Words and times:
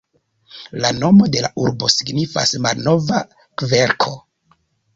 La 0.85 0.89
nomo 1.01 1.27
de 1.35 1.43
la 1.47 1.51
urbo 1.65 1.91
signifas 1.97 2.55
"malnova 2.67 3.23
kverko". 3.43 4.19